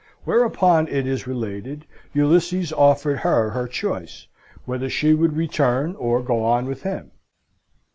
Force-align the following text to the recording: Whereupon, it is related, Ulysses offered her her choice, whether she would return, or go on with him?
Whereupon, 0.23 0.87
it 0.87 1.05
is 1.05 1.27
related, 1.27 1.85
Ulysses 2.11 2.73
offered 2.73 3.19
her 3.19 3.51
her 3.51 3.67
choice, 3.67 4.25
whether 4.65 4.89
she 4.89 5.13
would 5.13 5.37
return, 5.37 5.93
or 5.95 6.23
go 6.23 6.43
on 6.43 6.65
with 6.65 6.81
him? 6.81 7.11